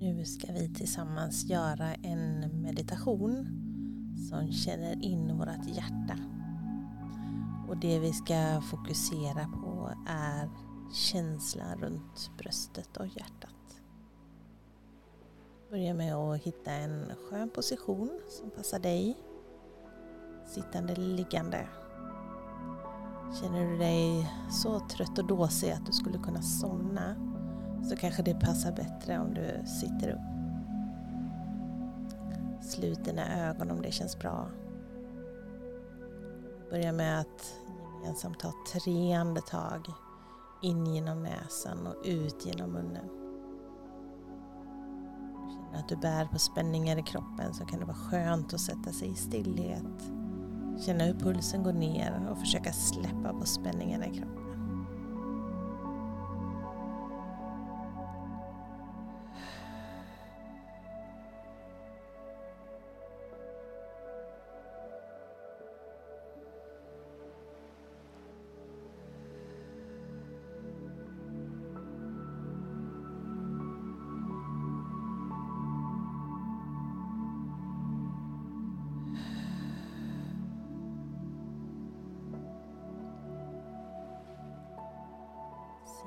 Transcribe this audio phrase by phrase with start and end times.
[0.00, 3.46] Nu ska vi tillsammans göra en meditation
[4.30, 6.18] som känner in vårt hjärta.
[7.68, 10.50] Och det vi ska fokusera på är
[10.92, 13.80] känslan runt bröstet och hjärtat.
[15.70, 19.18] Börja med att hitta en skön position som passar dig.
[20.46, 21.68] Sittande eller liggande.
[23.40, 27.16] Känner du dig så trött och dåsig att du skulle kunna somna
[27.84, 30.38] så kanske det passar bättre om du sitter upp.
[32.62, 34.48] Slut dina ögon om det känns bra.
[36.70, 37.54] Börja med att
[38.00, 39.86] gemensamt ta tre andetag
[40.62, 43.08] in genom näsan och ut genom munnen.
[45.46, 48.60] Du känner att du bär på spänningar i kroppen så kan det vara skönt att
[48.60, 50.12] sätta sig i stillhet.
[50.80, 54.47] Känna hur pulsen går ner och försöka släppa på spänningarna i kroppen.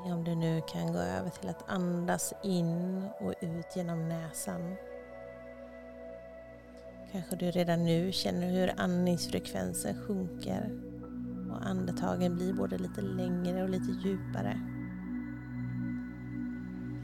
[0.03, 4.75] Se om du nu kan gå över till att andas in och ut genom näsan.
[7.11, 10.79] Kanske du redan nu känner hur andningsfrekvensen sjunker
[11.51, 14.59] och andetagen blir både lite längre och lite djupare.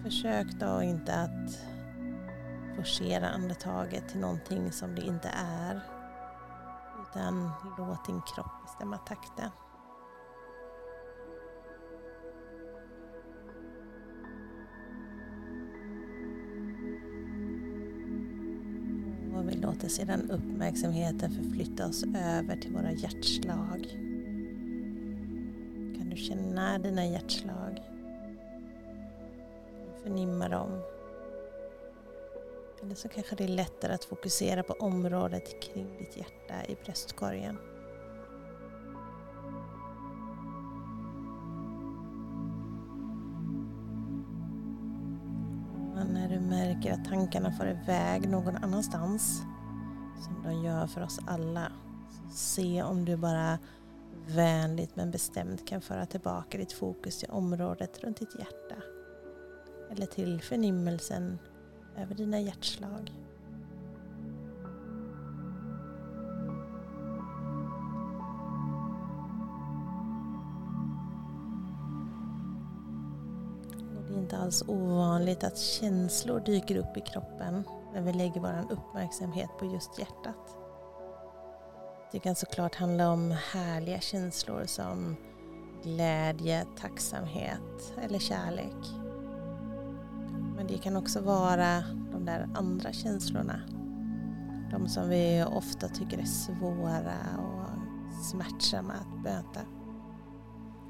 [0.03, 1.61] Försök då inte att
[2.75, 5.81] forcera andetaget till någonting som det inte är
[7.01, 9.49] utan låt din kropp bestämma takten.
[19.87, 23.87] Låter sedan uppmärksamheten förflytta oss över till våra hjärtslag.
[25.97, 27.81] Kan du känna dina hjärtslag?
[30.03, 30.81] Förnimma dem.
[32.81, 37.57] Eller så kanske det är lättare att fokusera på området kring ditt hjärta i bröstkorgen.
[46.13, 49.43] när du märker att tankarna far iväg någon annanstans,
[50.23, 51.71] som de gör för oss alla,
[52.31, 53.57] se om du bara
[54.27, 58.75] vänligt men bestämt kan föra tillbaka ditt fokus till området runt ditt hjärta.
[59.91, 61.39] Eller till förnimmelsen
[61.97, 63.13] över dina hjärtslag.
[74.07, 77.63] Det är inte alls ovanligt att känslor dyker upp i kroppen
[77.97, 80.57] när vi lägger vår uppmärksamhet på just hjärtat.
[82.11, 85.15] Det kan såklart handla om härliga känslor som
[85.83, 88.75] glädje, tacksamhet eller kärlek.
[90.55, 93.61] Men det kan också vara de där andra känslorna.
[94.71, 99.59] De som vi ofta tycker är svåra och smärtsamma att möta.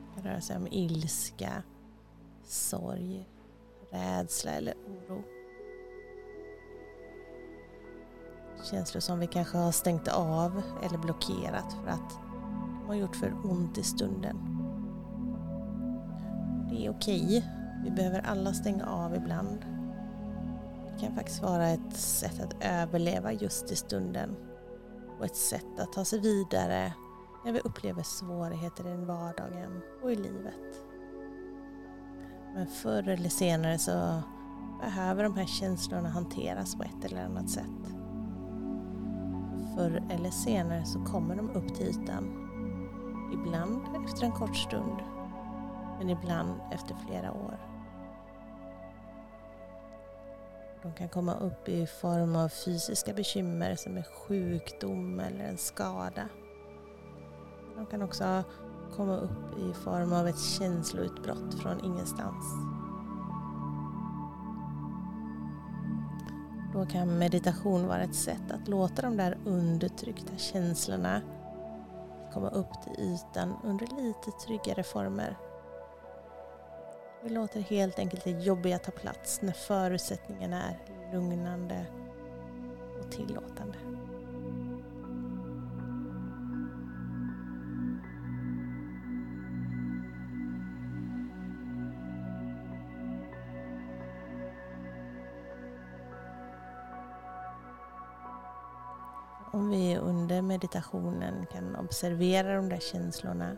[0.08, 1.64] Det kan röra sig om ilska,
[2.44, 3.30] sorg,
[3.92, 5.37] rädsla eller oro.
[8.72, 12.20] Känslor som vi kanske har stängt av eller blockerat för att
[12.82, 14.38] de har gjort för ont i stunden.
[16.70, 17.52] Det är okej.
[17.84, 19.66] Vi behöver alla stänga av ibland.
[20.86, 24.36] Det kan faktiskt vara ett sätt att överleva just i stunden
[25.20, 26.94] och ett sätt att ta sig vidare
[27.46, 30.88] när vi upplever svårigheter i vardagen och i livet.
[32.54, 34.22] Men förr eller senare så
[34.82, 37.97] behöver de här känslorna hanteras på ett eller annat sätt.
[39.78, 42.50] Förr eller senare så kommer de upp till ytan.
[43.34, 44.98] Ibland efter en kort stund,
[45.98, 47.60] men ibland efter flera år.
[50.84, 56.30] De kan komma upp i form av fysiska bekymmer som är sjukdom eller en skada.
[57.76, 58.44] De kan också
[58.96, 62.46] komma upp i form av ett känsloutbrott från ingenstans.
[66.78, 71.22] Då kan meditation vara ett sätt att låta de där undertryckta känslorna
[72.34, 75.38] komma upp till ytan under lite tryggare former.
[77.24, 80.78] Vi låter helt enkelt det jobbiga ta plats när förutsättningarna är
[81.14, 81.86] lugnande
[83.00, 83.87] och tillåtande.
[99.58, 103.58] Om vi under meditationen kan observera de där känslorna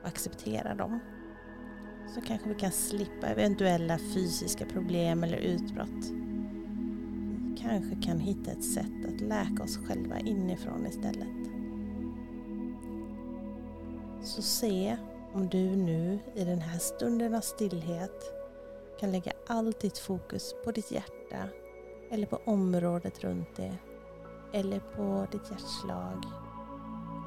[0.00, 1.00] och acceptera dem
[2.14, 6.10] så kanske vi kan slippa eventuella fysiska problem eller utbrott.
[7.48, 11.48] Vi kanske kan hitta ett sätt att läka oss själva inifrån istället.
[14.22, 14.96] Så se
[15.32, 18.34] om du nu i den här stunden av stillhet
[19.00, 21.48] kan lägga allt ditt fokus på ditt hjärta
[22.10, 23.78] eller på området runt det
[24.52, 26.24] eller på ditt hjärtslag.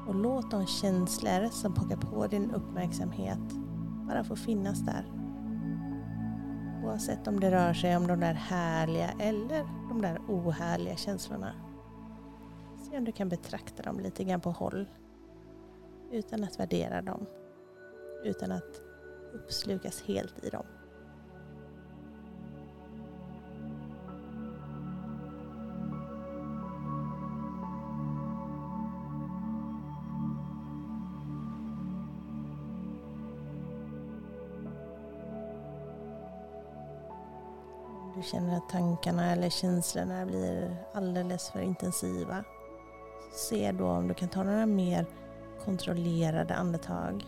[0.08, 3.38] Och låt de känslor som pockar på din uppmärksamhet
[4.08, 5.06] bara få finnas där.
[6.84, 11.52] Oavsett om det rör sig om de där härliga eller de där ohärliga känslorna.
[12.78, 14.86] Se om du kan betrakta dem lite grann på håll.
[16.10, 17.26] Utan att värdera dem.
[18.24, 18.80] Utan att
[19.34, 20.66] uppslukas helt i dem.
[38.16, 42.44] Du känner att tankarna eller känslorna blir alldeles för intensiva.
[43.32, 45.06] Se då om du kan ta några mer
[45.64, 47.24] kontrollerade andetag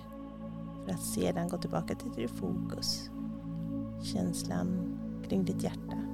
[0.84, 3.10] för att sedan gå tillbaka till ditt fokus.
[4.02, 4.98] Känslan
[5.28, 6.07] kring ditt hjärta.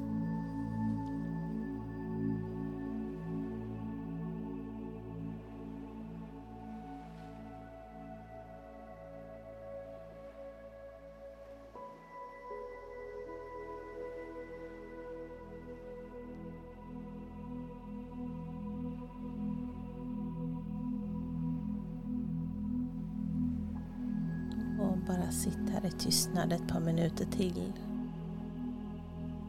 [25.06, 27.72] Bara sitt här i tystnad ett par minuter till.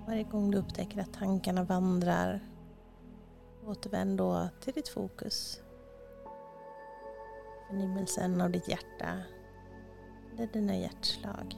[0.08, 2.40] Varje gång du upptäcker att tankarna vandrar,
[3.66, 5.62] återvänd då till ditt fokus.
[7.68, 9.24] Förnimmelsen av ditt hjärta
[10.34, 11.56] eller dina hjärtslag.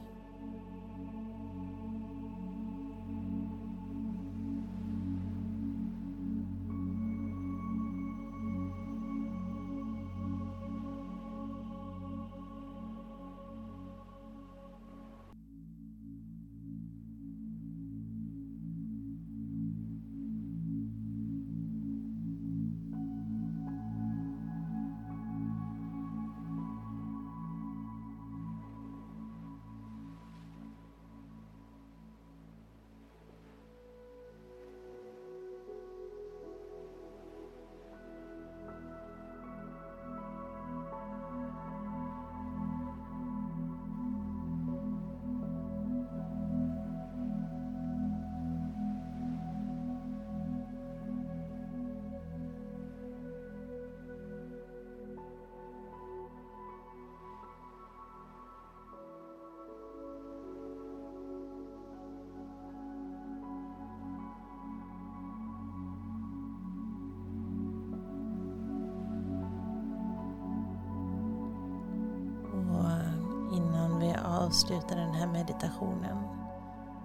[74.48, 76.18] Avsluta den här meditationen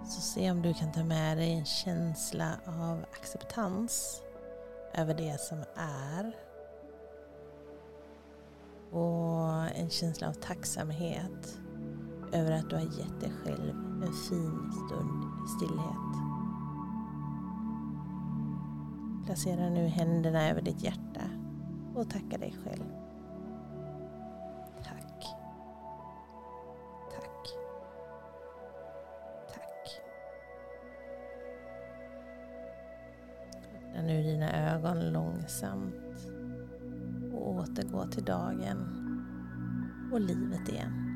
[0.06, 4.22] så se om du kan ta med dig en känsla av acceptans
[4.94, 6.36] över det som är
[8.92, 11.60] och en känsla av tacksamhet
[12.32, 13.70] över att du har gett dig själv
[14.04, 16.14] en fin stund i stillhet.
[19.26, 21.30] Placera nu händerna över ditt hjärta
[21.96, 23.03] och tacka dig själv.
[34.02, 35.96] Nu dina ögon långsamt
[37.34, 38.78] och återgå till dagen
[40.12, 41.13] och livet igen.